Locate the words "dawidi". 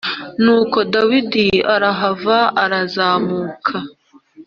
0.93-1.47